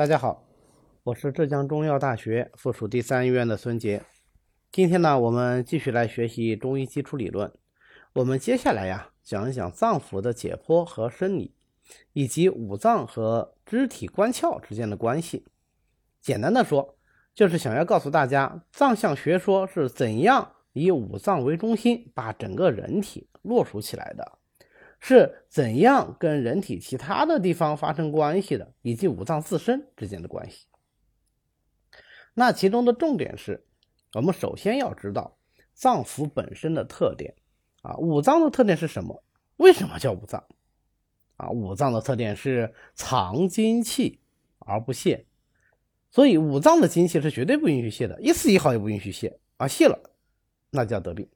[0.00, 0.48] 大家好，
[1.02, 4.02] 我是浙江中医药大学附属第三医院的孙杰。
[4.72, 7.52] 今天呢，我们继续来学习中医基础理论。
[8.14, 11.54] 我们接下来呀，讲一讲脏腑的解剖和生理，
[12.14, 15.44] 以及五脏和肢体关窍之间的关系。
[16.22, 16.96] 简单的说，
[17.34, 24.38] 就是想要告诉大家，脏象学说是怎样以五脏为中心，把整个人体落属起来的。
[25.00, 30.66] 是怎样跟人体其他的地方发生关系的，以及五脏自身之间的关系。
[32.34, 33.66] 那其中的重点是，
[34.12, 35.36] 我们首先要知道
[35.72, 37.34] 脏腑本身的特点
[37.82, 37.96] 啊。
[37.96, 39.24] 五脏的特点是什么？
[39.56, 40.44] 为什么叫五脏？
[41.36, 44.20] 啊，五脏的特点是藏精气
[44.58, 45.26] 而不泄，
[46.10, 49.98] 所以五脏的精气是绝对不允许泄的，一丝一毫也不允许泄啊，泄了
[50.70, 51.28] 那叫得病。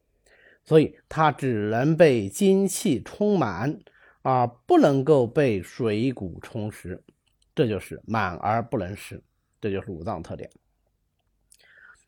[0.64, 3.78] 所以它只能被精气充满，
[4.22, 7.04] 而不能够被水谷充实，
[7.54, 9.22] 这就是满而不能实，
[9.60, 10.50] 这就是五脏特点。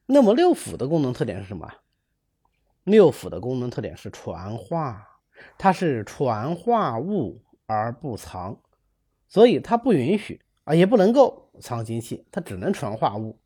[0.06, 1.70] 那么六腑的功能特点是什么？
[2.84, 5.20] 六腑的功能特点是传化，
[5.58, 8.60] 它是传化物而不藏，
[9.28, 13.38] 所以它不允许啊，也不能够藏精气，它只能传化物。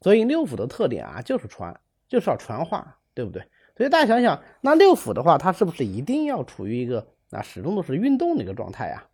[0.00, 3.46] 所以六腑的特点啊，就是传，就是要传化，对不对？
[3.80, 9.06] 所以大家想想，那六腑的话，它是不是一定要处于一个啊始终都是运动的一个状态呀？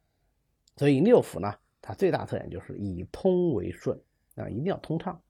[0.77, 3.97] 所以六腑呢，它最大特点就是以通为顺
[4.34, 5.20] 啊，一定要通畅。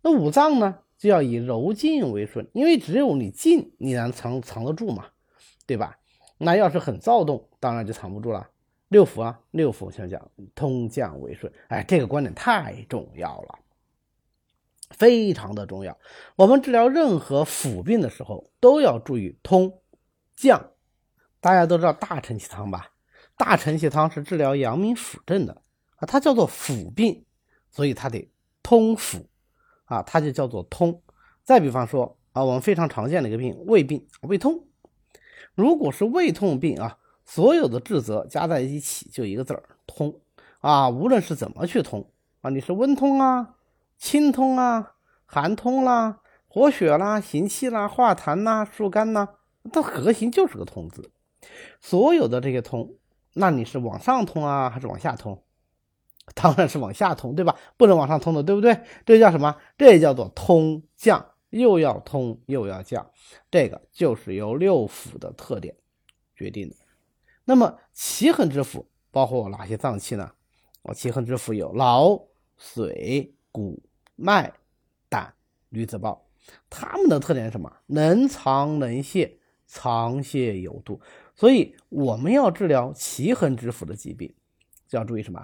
[0.00, 5.06] 那五脏呢，就要以柔静为顺，因为只有你静，你能藏藏得住嘛，
[5.66, 5.98] 对吧？
[6.38, 8.48] 那要是很躁动，当然就藏不住了。
[8.90, 13.58] 六腑啊，六腑想讲通降为顺，哎，这个观点太重要了。
[14.90, 15.96] 非常的重要。
[16.36, 19.80] 我们治疗任何腑病的时候，都要注意通
[20.36, 20.70] 降。
[21.40, 22.90] 大家都知道大承气汤吧？
[23.36, 25.62] 大承气汤是治疗阳明腑症的
[25.96, 27.24] 啊，它叫做腑病，
[27.70, 28.28] 所以它得
[28.62, 29.24] 通腑
[29.84, 31.00] 啊，它就叫做通。
[31.44, 34.66] 再比方说啊，我们非常常见的一个病，胃病，胃痛。
[35.54, 40.20] 如果是胃痛病啊，所有的治则加在一起就一个字儿通
[40.60, 40.88] 啊。
[40.88, 42.10] 无论是怎么去通
[42.40, 43.54] 啊，你是温通啊。
[43.98, 44.94] 清通啊，
[45.26, 49.28] 寒通啦，活血啦，行气啦，化痰啦，疏肝呐，
[49.72, 51.10] 它核心就是个通字。
[51.80, 52.94] 所有的这些通，
[53.34, 55.42] 那你是往上通啊，还是往下通？
[56.34, 57.56] 当然是往下通，对吧？
[57.76, 58.80] 不能往上通的，对不对？
[59.04, 59.56] 这叫什么？
[59.76, 63.10] 这叫做通降，又要通又要降，
[63.50, 65.74] 这个就是由六腑的特点
[66.36, 66.76] 决定的。
[67.44, 70.30] 那么奇恒之腑包括哪些脏器呢？
[70.82, 72.20] 我奇恒之腑有脑、
[72.60, 73.82] 髓、骨。
[74.20, 74.52] 脉、
[75.08, 75.32] 胆、
[75.68, 76.28] 女子胞，
[76.68, 77.72] 它们的特点是什么？
[77.86, 81.00] 能藏能泄，藏泄有度。
[81.36, 84.34] 所以我们要治疗奇恒之腑的疾病，
[84.88, 85.40] 就要注意什么？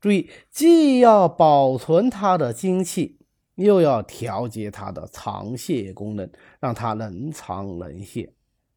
[0.00, 3.18] 注意既要保存它的精气，
[3.56, 6.30] 又要调节它的藏泄功能，
[6.60, 8.32] 让它能藏能泄。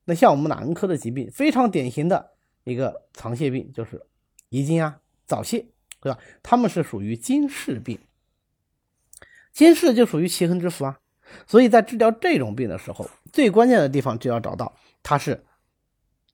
[0.05, 2.31] 那像我们男科的疾病，非常典型的
[2.63, 4.03] 一个藏泄病就是
[4.49, 5.63] 遗精啊、早泄，
[6.01, 6.17] 对吧？
[6.41, 7.99] 他们是属于精室病。
[9.57, 10.99] 心室就属于奇恒之腑啊，
[11.47, 15.43] 所以在治疗这种病的时候，最关键的地方就要找到它是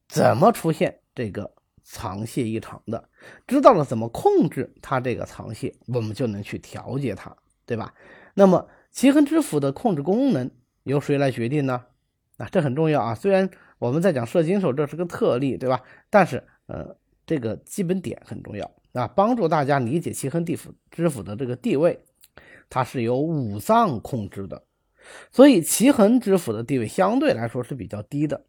[0.10, 1.50] 怎么出现这个
[1.86, 3.08] 藏泄异常的，
[3.48, 7.34] 知道了怎么控制它这个藏泄，我们就能去调节它，
[7.66, 7.94] 对吧？
[8.34, 10.52] 那么奇恒之腑的控制功能
[10.84, 11.86] 由谁来决定呢？
[12.36, 13.16] 啊，这很重要啊。
[13.16, 15.82] 虽然我们在讲射精手，这是个特例，对吧？
[16.10, 16.94] 但是呃，
[17.26, 21.98] 这个基本点很重要啊，帮助大家理解奇恒地府之府的这个地位。
[22.74, 24.64] 它是由五脏控制的，
[25.32, 28.46] 所以奇恒之腑的地位相对来说是比较低的。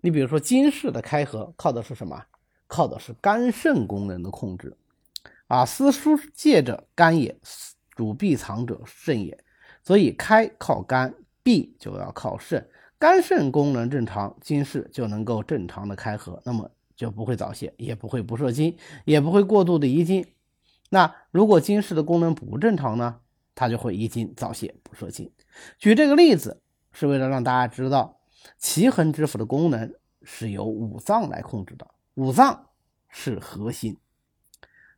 [0.00, 2.20] 你比如说金氏的开合，靠的是什么？
[2.66, 4.76] 靠的是肝肾功能的控制
[5.46, 5.64] 啊。
[5.64, 7.38] 司疏泄者肝也，
[7.94, 9.38] 主闭藏者肾也。
[9.84, 12.68] 所以开靠肝，闭就要靠肾。
[12.98, 20.26] 肝肾功能正常，金氏就能够正常的开合，那么就不会早泄，也不会不射精，也不会过度的遗精。
[20.90, 23.20] 那如果金氏的功能不正常呢？
[23.58, 25.28] 它就会遗精早泄不射精。
[25.78, 26.62] 举这个例子
[26.92, 28.20] 是为了让大家知道，
[28.56, 32.68] 奇恒之腑的功能是由五脏来控制的，五脏
[33.08, 33.96] 是核心。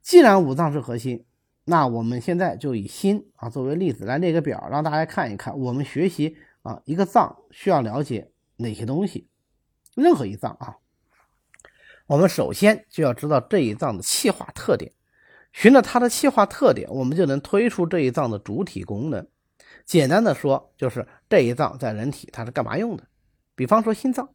[0.03, 1.25] 既然五脏是核心，
[1.65, 9.27] 那我们现在就以心啊作为例子来列个表，让大家看一看，我们学习啊一个脏需要了解哪些东西。
[9.95, 10.77] 任何一脏啊，
[12.07, 14.93] 我们首先就要知道这一脏的气化特点。
[15.53, 19.27] 循着它的气化特点，我们就能推出这一脏的主体功能。
[19.85, 23.05] 简单的说，就是这一脏在人体它是干嘛用的？
[23.55, 24.29] 比方说心脏，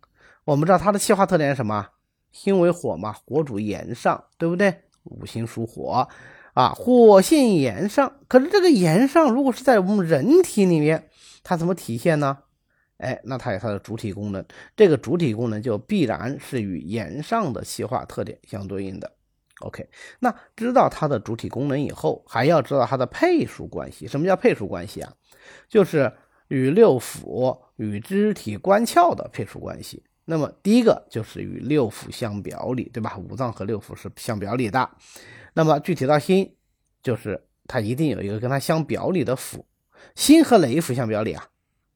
[0.44, 1.88] 我们知道它的气化特点是什么？
[2.32, 4.82] 心为火嘛，火主炎上，对不对？
[5.04, 6.08] 五行属火
[6.54, 8.12] 啊，火性炎上。
[8.28, 11.10] 可是这个炎上如果是在我们人体里面，
[11.44, 12.40] 它怎么体现呢？
[12.98, 14.44] 哎，那它有它的主体功能，
[14.76, 19.12] 这个主体功能就必然是与炎上的气化特点相对应的。
[19.62, 19.88] OK，
[20.20, 24.08] 那知道它的主体功能以后，还要知道它的配属关系。
[24.08, 25.14] 什么叫配属关系啊？
[25.70, 26.12] 就是
[26.50, 30.04] 与六腑、与肢体关窍的配属关系。
[30.26, 33.18] 那么第一个就是与六腑相表里，对吧？
[33.18, 34.90] 五脏和六腑是相表里的。
[35.54, 36.56] 那么具体到心，
[37.02, 39.64] 就是它一定有一个跟它相表里的腑。
[40.16, 41.48] 心和哪一腑相表里啊？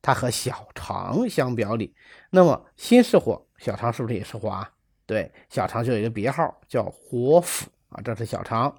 [0.01, 1.93] 它和小肠相表里。
[2.29, 4.71] 那么心是火，小肠是不是也是火啊？
[5.09, 8.75] 对，小肠就有一个别号叫火腑啊，这是小肠。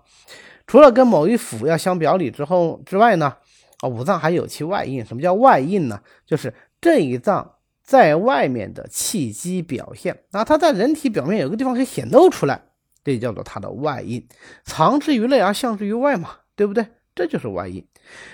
[0.65, 3.37] 除了跟某一腑要相表里之后之外呢，
[3.81, 5.05] 啊，五脏还有其外应。
[5.05, 6.01] 什么叫外应呢？
[6.25, 10.23] 就是这一脏在外面的气机表现。
[10.31, 12.63] 那它在人体表面有个地方可以显露出来，
[13.03, 14.25] 这叫做它的外应。
[14.63, 16.87] 藏之于内而象之于外嘛，对不对？
[17.17, 17.85] 这就是外应。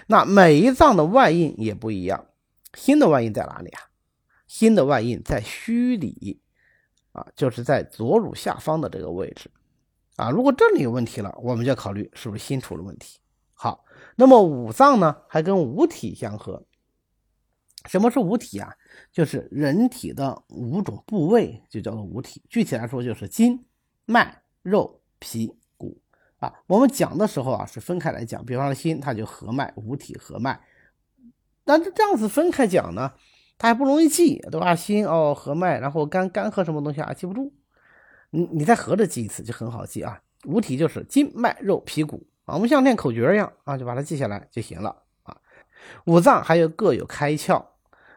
[0.09, 2.27] 那每一脏的外应也不一样。
[2.75, 3.81] 心的外应在哪里啊？
[4.47, 6.43] 心的外应在虚里。
[7.17, 9.51] 啊，就是在左乳下方的这个位置，
[10.17, 13.19] 啊，如果这里有问题了，我们就要考虑是不是心出了问题。
[13.55, 13.87] 好，
[14.17, 16.63] 那么五脏呢，还跟五体相合。
[17.87, 18.71] 什么是五体啊？
[19.11, 22.43] 就是人体的五种部位，就叫做五体。
[22.51, 23.65] 具体来说，就是筋、
[24.05, 25.99] 脉、肉、皮、骨。
[26.37, 28.45] 啊，我们讲的时候啊，是分开来讲。
[28.45, 30.61] 比方说心，它就合脉，五体合脉。
[31.65, 33.11] 但是这样子分开讲呢？
[33.59, 34.75] 它还不容易记，对吧？
[34.75, 37.13] 心哦，合脉，然后肝肝和什么东西啊？
[37.13, 37.53] 记不住，
[38.31, 40.21] 你你再合着记一次就很好记啊。
[40.45, 45.37] 五体就是筋脉肉皮骨啊，我们像练口诀一样啊，就把它记下来就行了啊。
[46.05, 47.65] 五脏还有各有开窍，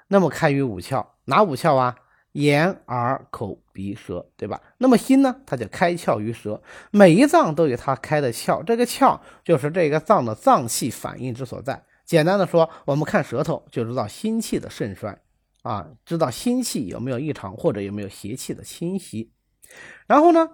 [0.07, 1.95] 那么开于五窍，哪五窍啊？
[2.33, 4.61] 眼耳口鼻舌，对吧？
[4.77, 5.35] 那么心呢？
[5.47, 6.61] 它就开窍于舌，
[6.91, 11.83] 每一脏都有它开的窍，这个窍就是这个脏的脏气反应之所在。
[12.05, 15.17] 简单的说，我们看舌头就知道心气的盛衰。
[15.61, 19.31] 啊，知道心气有没有异常，或者有没有邪气的侵袭。
[20.07, 20.49] 然后呢，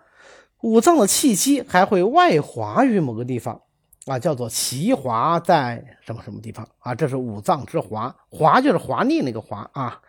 [0.61, 3.61] 五脏的气机还会外滑于某个地方
[4.05, 6.95] 啊，叫做奇滑在什么什么地方啊？
[6.95, 10.01] 这是五脏之滑，滑就是滑腻那个滑啊。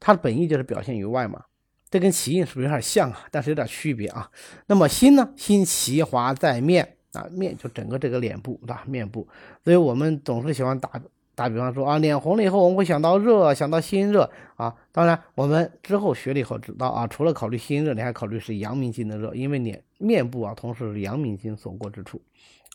[0.00, 1.42] 它的本意就是表现于外嘛，
[1.88, 3.26] 这跟奇印是不是有点像啊？
[3.30, 4.30] 但是有点区别啊。
[4.66, 5.32] 那么心呢？
[5.36, 8.82] 心奇滑在面啊，面就整个这个脸部对吧？
[8.86, 9.26] 面部，
[9.62, 10.90] 所以我们总是喜欢打。
[11.34, 14.74] 打比方说啊，脸红了以后，我们会想到热，想到心热啊。
[14.92, 22.22] 当然，我们之后学了以后知道啊，除了考虑心热，你还考虑是阳明经的热，因为脸面部啊，同时是阳明经所过之处。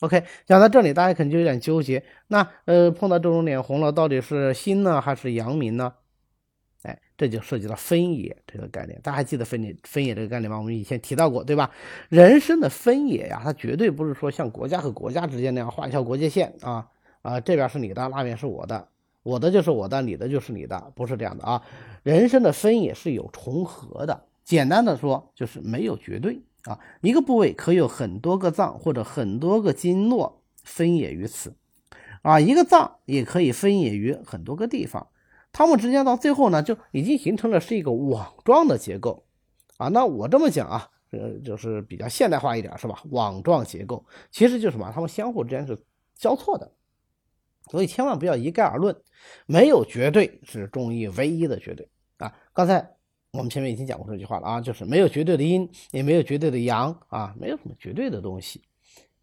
[0.01, 2.03] OK，讲到这里，大家可能就有点纠结。
[2.27, 5.94] 那呃，碰到这种脸红了，到底是心呢，还是阳明呢？
[6.83, 8.97] 哎，这就涉及到分野这个概念。
[9.03, 10.57] 大家还记得分野分野这个概念吗？
[10.57, 11.69] 我们以前提到过，对吧？
[12.07, 16.88] 人生的分野呀，它绝对不是说像国家和国家之间那样画一条国界线啊。
[17.21, 18.88] 啊，这边是你的，那边是我的，
[19.24, 21.62] 我的就是我的，你的就是你的，不是这样的啊。
[22.04, 26.80] 人生的分野是有重合的，简单的说就是没有绝对啊。
[27.01, 31.56] 一个部位可有很多个脏或者很多个经络分野于此，
[32.21, 35.07] 啊，一个脏也可以分野于很多个地方，
[35.51, 39.25] 它们之间到最后呢就已经形成了是一个网状的结构
[39.77, 39.89] 啊。
[39.89, 43.04] 那我这么讲啊，呃，就是比较现代化一点是吧？
[43.10, 44.89] 网状结构其实就是什么？
[44.95, 45.77] 它们相互之间是
[46.16, 46.71] 交错的。
[47.69, 48.95] 所以千万不要一概而论，
[49.45, 52.33] 没有绝对是中医唯一的绝对啊！
[52.54, 52.95] 刚才
[53.31, 58.64] 我们前面已经讲过这句话了啊，就是没有绝对的阴，也没有绝对的阳啊，没有什么绝对的东西，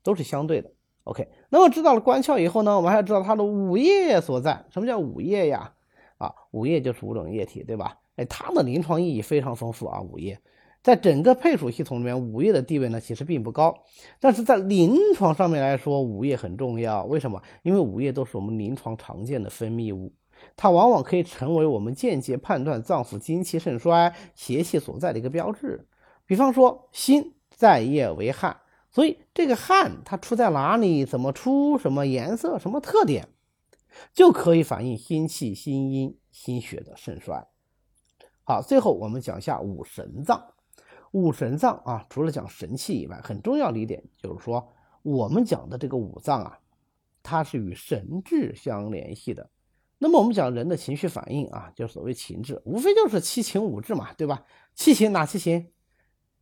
[0.03, 0.71] 都是相对的。
[1.05, 4.65] OK，那么知道了关窍以后呢，我们还要知道它的五液所在。
[4.71, 5.73] 什么叫五液呀？
[6.19, 7.99] 啊，五液就是五种液体，对吧？
[8.17, 10.39] 哎，它的临床意义非常丰富啊，五液。
[10.87, 13.77] 在整个配属系统里面，五液的地位呢其实并不高，
[14.21, 17.03] 但是在临床上面来说，五液很重要。
[17.07, 17.43] 为什么？
[17.65, 20.13] 因为五液都是我们临床常见的分泌物，
[20.55, 25.89] 它往往可以成为我们间接判断脏腑精气盛衰、邪气所在的一个标志。
[26.25, 28.57] 比方说，心在液为汗，
[28.93, 33.27] 所以这个汗它出在哪里、怎么出、什么颜色、什么特点，
[34.15, 37.45] 就可以反映心气、心阴、心血的盛衰。
[38.45, 40.41] 好，最后我们讲一下五神脏。
[41.17, 44.69] 五神脏啊，除了讲神气以外，很重要的一点就是说，
[45.01, 46.59] 我们讲的这个五脏啊，
[47.23, 49.49] 它是与神志相联系的。
[49.97, 54.45] 那么我们讲人的情绪反应啊，就所谓情志，无非就是七情五志嘛，对吧？
[54.75, 55.67] 七情哪七情？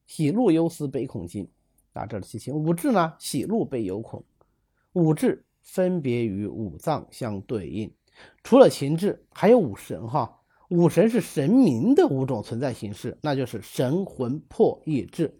[0.06, 1.48] 喜怒忧思悲恐惊
[1.92, 2.52] 啊，这是七情。
[2.52, 3.14] 五志呢？
[3.20, 4.24] 喜怒悲忧恐。
[4.94, 7.94] 五志分别与五脏相对应。
[8.42, 10.40] 除了情志，还有五神哈。
[10.70, 15.36] 五神是神明的五种存在形式，那就是神魂魄意志，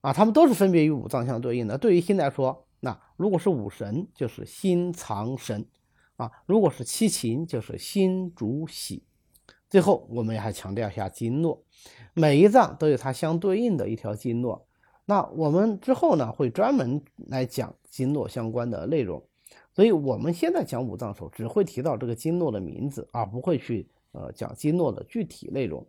[0.00, 1.76] 啊，他们都是分别与五脏相对应的。
[1.76, 5.66] 对于心来说，那如果是五神，就是心藏神
[6.16, 9.02] 啊；如果是七情，就是心主喜。
[9.68, 11.64] 最后，我们还强调一下经络，
[12.12, 14.66] 每一脏都有它相对应的一条经络。
[15.04, 19.22] 那我们之后呢，会专门来讲经络相关的内容。
[19.74, 25.86] 所以，我们现在讲五脏的时候，只会提到这个经络的名字，而不会去呃讲经络的具体内容。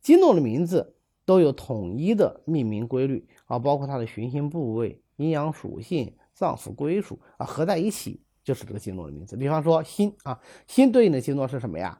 [0.00, 0.94] 经络的名字
[1.24, 6.14] 都有统一的命名规律啊，包括它的循行部位、阴阳属性。
[6.36, 9.36] 脏腑归属啊，合在一起就是这个经络的名字。
[9.36, 11.96] 比方说心啊，心对应的经络是什么呀？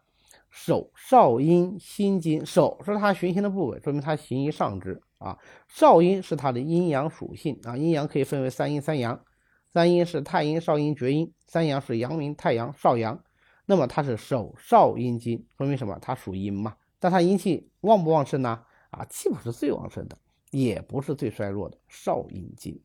[0.50, 5.38] 手少阴心经，手是它循行的部位，说明它行于上肢啊。
[5.68, 9.24] 少阴是它的阴阳属性啊，阴阳可以分为三阴三阳，
[9.72, 13.22] 三阴是太阴、少阴、厥阴，三阳是阳明、太阳、少阳。
[13.66, 15.98] 那么它是手少阴经，说明什么？
[16.00, 18.64] 它属阴嘛，但它阴气旺不旺盛呢？
[18.90, 20.16] 啊，气不是最旺盛的，
[20.50, 22.80] 也不是最衰弱的，少阴经。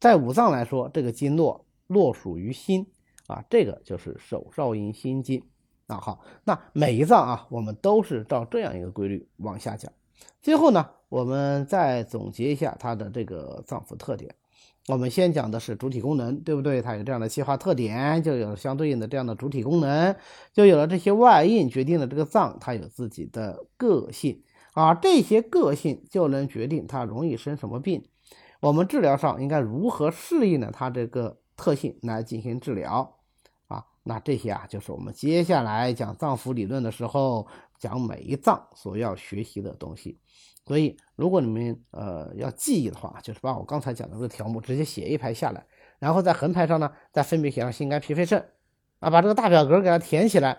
[0.00, 2.86] 在五脏来说，这个经络络属于心
[3.26, 5.40] 啊，这个就是手少阴心经
[5.86, 6.00] 啊。
[6.00, 9.92] 好，那每一脏啊，我们都是照这样一个规律往下讲。
[10.40, 14.34] 最后呢，我们再总结一下它的这个脏腑特点。
[14.88, 16.82] 我们先讲的是主体功能，对不对？
[16.82, 20.16] 它有这样的气化特点，就有相对应的这样的主体功能，
[20.52, 24.42] 就有了这些外因，决定了这个脏它有自己的个性
[24.74, 24.92] 啊。
[24.94, 28.04] 这些个性就能决定它容易生什么病。
[28.60, 30.70] 我们治疗上应该如何适应呢？
[30.72, 33.18] 它这个特性来进行治疗？
[34.02, 37.46] 那这些啊，就是我们接下来讲脏腑理论的时候
[37.78, 40.18] 讲每一脏所要学习的东西。
[40.64, 45.66] 所以，如果你们呃要记忆的话，就是把我刚才讲的这个条目直接写一排下来，
[45.98, 48.38] 然后在横排上呢，再分别写上心肝脾肺肾
[49.00, 50.56] 啊，把这个大表格给它填起来，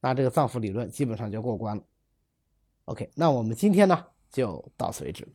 [0.00, 1.82] 那这个脏腑理论基本上就过关了。
[2.84, 5.26] OK，那我们今天呢就到此为止。